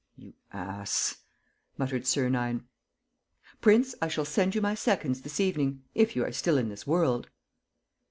[0.15, 1.17] "You ass!"
[1.77, 2.63] muttered Sernine.
[3.61, 5.83] "Prince, I shall send you my seconds this evening...
[5.93, 7.29] if you are still in this world."